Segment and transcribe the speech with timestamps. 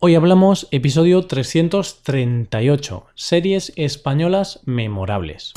[0.00, 5.54] Hoy hablamos episodio 338, series españolas memorables.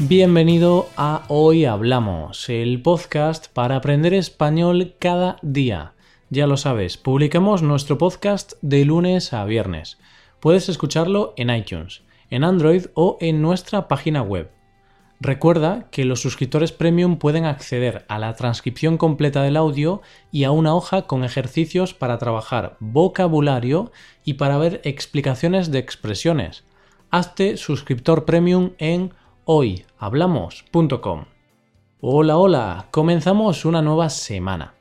[0.00, 5.94] Bienvenido a Hoy Hablamos, el podcast para aprender español cada día.
[6.28, 9.96] Ya lo sabes, publicamos nuestro podcast de lunes a viernes.
[10.40, 14.50] Puedes escucharlo en iTunes, en Android o en nuestra página web
[15.24, 20.50] Recuerda que los suscriptores premium pueden acceder a la transcripción completa del audio y a
[20.50, 23.92] una hoja con ejercicios para trabajar vocabulario
[24.24, 26.64] y para ver explicaciones de expresiones.
[27.12, 29.14] Hazte suscriptor premium en
[29.44, 31.26] hoyhablamos.com.
[32.00, 34.74] Hola, hola, comenzamos una nueva semana.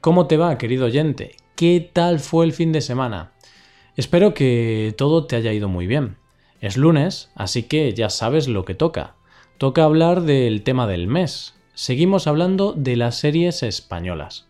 [0.00, 1.36] ¿Cómo te va, querido oyente?
[1.54, 3.30] ¿Qué tal fue el fin de semana?
[3.94, 6.16] Espero que todo te haya ido muy bien.
[6.60, 9.14] Es lunes, así que ya sabes lo que toca
[9.58, 11.54] toca hablar del tema del mes.
[11.74, 14.46] Seguimos hablando de las series españolas.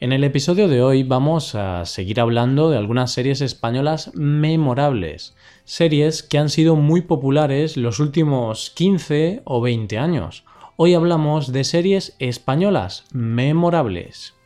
[0.00, 6.24] En el episodio de hoy vamos a seguir hablando de algunas series españolas memorables, series
[6.24, 10.44] que han sido muy populares los últimos 15 o 20 años.
[10.74, 14.37] Hoy hablamos de series españolas memorables.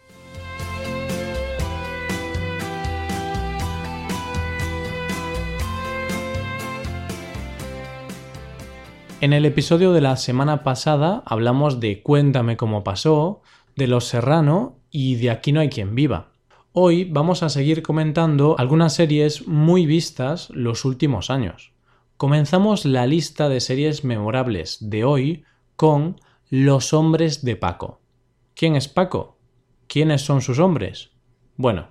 [9.22, 13.40] En el episodio de la semana pasada hablamos de Cuéntame cómo pasó,
[13.76, 16.32] de Los Serrano y de Aquí no hay quien viva.
[16.72, 21.70] Hoy vamos a seguir comentando algunas series muy vistas los últimos años.
[22.16, 25.44] Comenzamos la lista de series memorables de hoy
[25.76, 28.00] con Los hombres de Paco.
[28.56, 29.38] ¿Quién es Paco?
[29.86, 31.10] ¿Quiénes son sus hombres?
[31.56, 31.90] Bueno,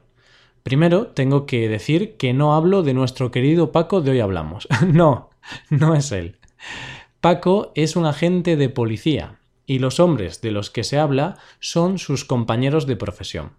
[0.64, 4.68] primero tengo que decir que no hablo de nuestro querido Paco de hoy hablamos.
[4.86, 5.30] no,
[5.70, 6.38] no es él.
[7.22, 12.00] Paco es un agente de policía y los hombres de los que se habla son
[12.00, 13.52] sus compañeros de profesión.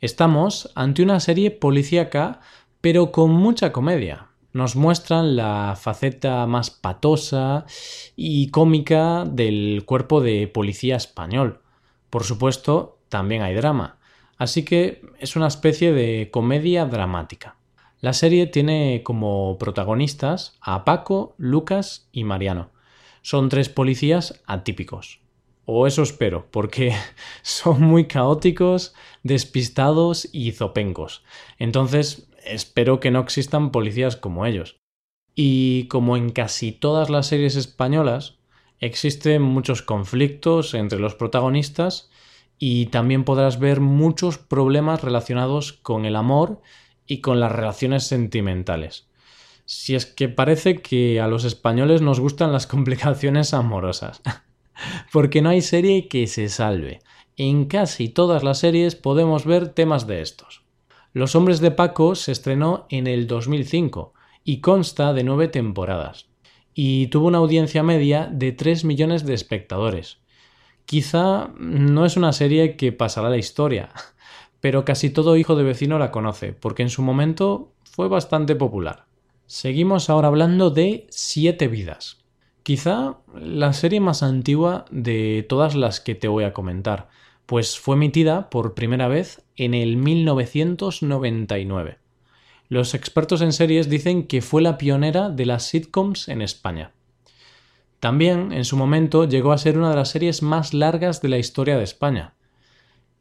[0.00, 2.40] Estamos ante una serie policíaca
[2.80, 4.30] pero con mucha comedia.
[4.52, 7.64] Nos muestran la faceta más patosa
[8.16, 11.60] y cómica del cuerpo de policía español.
[12.10, 13.98] Por supuesto, también hay drama,
[14.36, 17.54] así que es una especie de comedia dramática.
[18.00, 22.74] La serie tiene como protagonistas a Paco, Lucas y Mariano
[23.26, 25.18] son tres policías atípicos.
[25.64, 26.94] O eso espero, porque
[27.42, 28.94] son muy caóticos,
[29.24, 31.24] despistados y zopencos.
[31.58, 34.76] Entonces, espero que no existan policías como ellos.
[35.34, 38.38] Y como en casi todas las series españolas,
[38.78, 42.08] existen muchos conflictos entre los protagonistas
[42.60, 46.62] y también podrás ver muchos problemas relacionados con el amor
[47.08, 49.05] y con las relaciones sentimentales
[49.66, 54.22] si es que parece que a los españoles nos gustan las complicaciones amorosas.
[55.12, 57.00] Porque no hay serie que se salve.
[57.36, 60.62] En casi todas las series podemos ver temas de estos.
[61.12, 66.28] Los hombres de Paco se estrenó en el 2005 y consta de nueve temporadas.
[66.72, 70.18] Y tuvo una audiencia media de 3 millones de espectadores.
[70.84, 73.88] Quizá no es una serie que pasará la historia,
[74.60, 79.05] pero casi todo hijo de vecino la conoce, porque en su momento fue bastante popular.
[79.46, 82.18] Seguimos ahora hablando de Siete vidas.
[82.64, 87.08] Quizá la serie más antigua de todas las que te voy a comentar,
[87.46, 91.98] pues fue emitida por primera vez en el 1999.
[92.68, 96.90] Los expertos en series dicen que fue la pionera de las sitcoms en España.
[98.00, 101.38] También, en su momento, llegó a ser una de las series más largas de la
[101.38, 102.34] historia de España.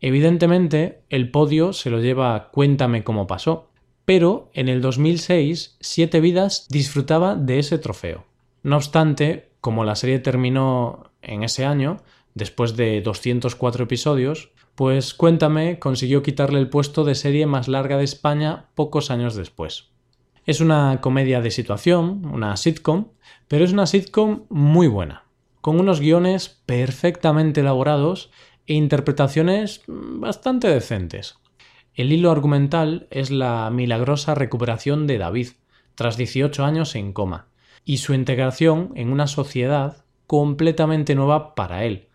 [0.01, 3.69] Evidentemente, el podio se lo lleva Cuéntame cómo pasó,
[4.05, 8.25] pero en el 2006 Siete Vidas disfrutaba de ese trofeo.
[8.63, 11.97] No obstante, como la serie terminó en ese año,
[12.33, 18.03] después de 204 episodios, pues Cuéntame consiguió quitarle el puesto de serie más larga de
[18.03, 19.89] España pocos años después.
[20.45, 23.07] Es una comedia de situación, una sitcom,
[23.47, 25.23] pero es una sitcom muy buena,
[25.61, 28.29] con unos guiones perfectamente elaborados
[28.67, 31.37] e interpretaciones bastante decentes.
[31.95, 35.47] El hilo argumental es la milagrosa recuperación de David,
[35.95, 37.47] tras 18 años en coma,
[37.85, 42.09] y su integración en una sociedad completamente nueva para él.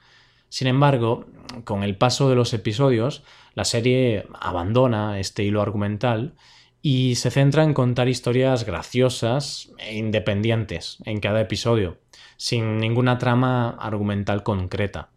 [0.51, 1.25] Sin embargo,
[1.65, 3.23] con el paso de los episodios,
[3.55, 6.35] la serie abandona este hilo argumental
[6.83, 11.97] y se centra en contar historias graciosas e independientes en cada episodio,
[12.37, 15.09] sin ninguna trama argumental concreta.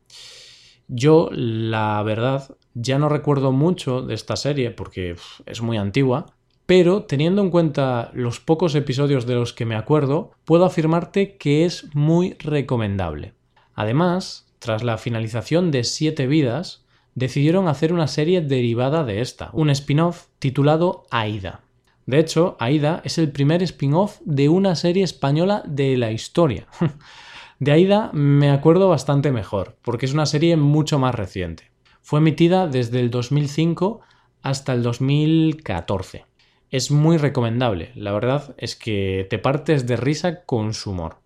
[0.87, 5.15] Yo, la verdad, ya no recuerdo mucho de esta serie porque
[5.45, 6.27] es muy antigua,
[6.65, 11.65] pero teniendo en cuenta los pocos episodios de los que me acuerdo, puedo afirmarte que
[11.65, 13.33] es muy recomendable.
[13.75, 16.85] Además, tras la finalización de Siete Vidas,
[17.15, 21.61] decidieron hacer una serie derivada de esta, un spin-off titulado Aida.
[22.05, 26.67] De hecho, Aida es el primer spin-off de una serie española de la historia.
[27.59, 31.72] De Aida me acuerdo bastante mejor, porque es una serie mucho más reciente.
[32.03, 34.01] Fue emitida desde el 2005
[34.41, 36.25] hasta el 2014.
[36.69, 41.19] Es muy recomendable, la verdad es que te partes de risa con su humor.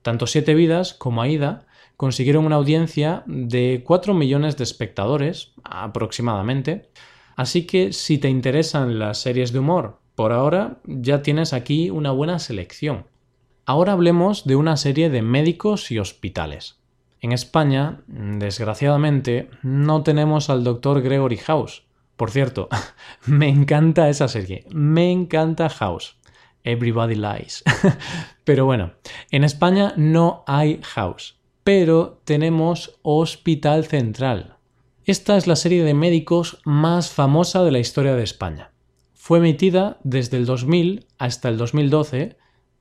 [0.00, 1.66] Tanto Siete Vidas como Aida
[1.96, 6.88] consiguieron una audiencia de 4 millones de espectadores aproximadamente,
[7.34, 12.12] así que si te interesan las series de humor, por ahora ya tienes aquí una
[12.12, 13.06] buena selección.
[13.66, 16.81] Ahora hablemos de una serie de médicos y hospitales.
[17.22, 21.84] En España, desgraciadamente, no tenemos al doctor Gregory House.
[22.16, 22.68] Por cierto,
[23.26, 26.16] me encanta esa serie, me encanta House.
[26.64, 27.62] Everybody Lies.
[28.44, 28.94] pero bueno,
[29.30, 34.56] en España no hay House, pero tenemos Hospital Central.
[35.04, 38.72] Esta es la serie de médicos más famosa de la historia de España.
[39.14, 42.36] Fue emitida desde el 2000 hasta el 2012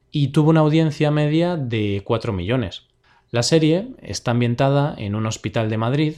[0.10, 2.91] y tuvo una audiencia media de 4 millones.
[3.34, 6.16] La serie está ambientada en un hospital de Madrid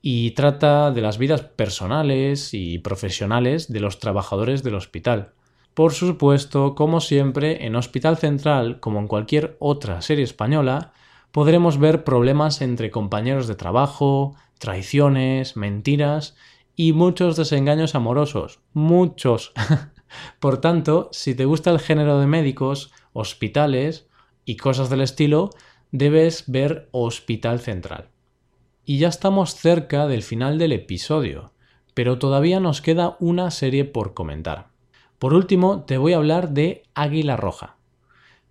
[0.00, 5.34] y trata de las vidas personales y profesionales de los trabajadores del hospital.
[5.74, 10.94] Por supuesto, como siempre, en Hospital Central, como en cualquier otra serie española,
[11.32, 16.34] podremos ver problemas entre compañeros de trabajo, traiciones, mentiras
[16.74, 18.60] y muchos desengaños amorosos.
[18.72, 19.52] Muchos.
[20.40, 24.08] Por tanto, si te gusta el género de médicos, hospitales
[24.46, 25.50] y cosas del estilo,
[25.94, 28.08] debes ver Hospital Central.
[28.84, 31.52] Y ya estamos cerca del final del episodio,
[31.94, 34.66] pero todavía nos queda una serie por comentar.
[35.20, 37.76] Por último, te voy a hablar de Águila Roja.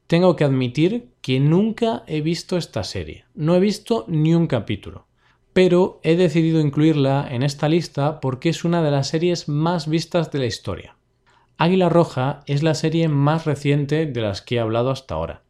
[0.07, 5.07] Tengo que admitir que nunca he visto esta serie, no he visto ni un capítulo,
[5.51, 10.31] pero he decidido incluirla en esta lista porque es una de las series más vistas
[10.31, 10.95] de la historia.
[11.57, 15.42] Águila Roja es la serie más reciente de las que he hablado hasta ahora.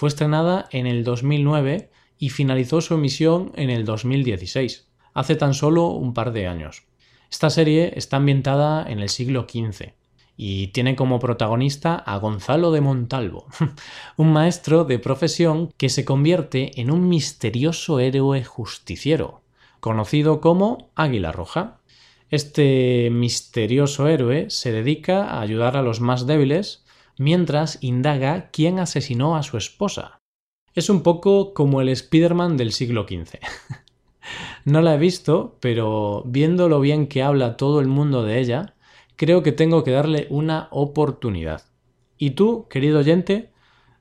[0.00, 5.88] Fue estrenada en el 2009 y finalizó su emisión en el 2016, hace tan solo
[5.88, 6.84] un par de años.
[7.30, 9.92] Esta serie está ambientada en el siglo XV
[10.38, 13.46] y tiene como protagonista a Gonzalo de Montalvo,
[14.16, 19.42] un maestro de profesión que se convierte en un misterioso héroe justiciero,
[19.80, 21.82] conocido como Águila Roja.
[22.30, 26.86] Este misterioso héroe se dedica a ayudar a los más débiles
[27.20, 30.22] mientras indaga quién asesinó a su esposa.
[30.72, 33.38] Es un poco como el Spider-Man del siglo XV.
[34.64, 38.74] no la he visto, pero viendo lo bien que habla todo el mundo de ella,
[39.16, 41.66] creo que tengo que darle una oportunidad.
[42.16, 43.52] ¿Y tú, querido oyente,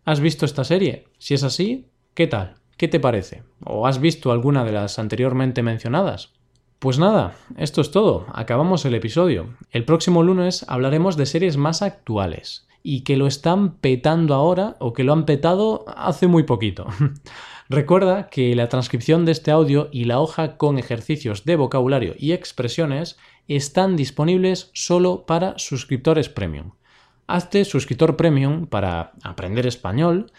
[0.06, 1.08] has visto esta serie?
[1.18, 2.56] Si es así, ¿qué tal?
[2.78, 3.44] ¿Qué te parece?
[3.66, 6.32] ¿O has visto alguna de las anteriormente mencionadas?
[6.80, 9.58] Pues nada, esto es todo, acabamos el episodio.
[9.72, 14.94] El próximo lunes hablaremos de series más actuales y que lo están petando ahora o
[14.94, 16.88] que lo han petado hace muy poquito.
[17.70, 22.32] Recuerda que la transcripción de este audio y la hoja con ejercicios de vocabulario y
[22.32, 23.18] expresiones
[23.48, 26.72] están disponibles solo para suscriptores premium.
[27.28, 30.32] Hazte suscriptor premium para aprender español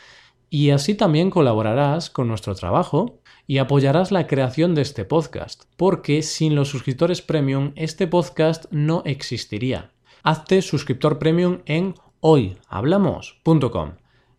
[0.48, 6.22] y así también colaborarás con nuestro trabajo y apoyarás la creación de este podcast, porque
[6.22, 9.92] sin los suscriptores premium este podcast no existiría.
[10.24, 13.92] Hazte suscriptor premium en hoyhablamos.com.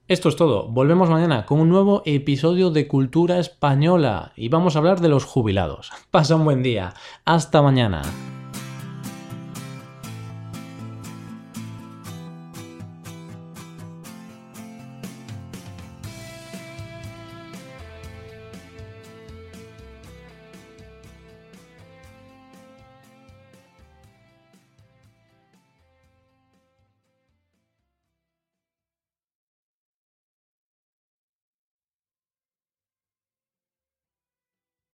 [0.07, 4.79] Esto es todo, volvemos mañana con un nuevo episodio de Cultura Española y vamos a
[4.79, 5.91] hablar de los jubilados.
[6.11, 6.93] Pasa un buen día,
[7.25, 8.01] hasta mañana.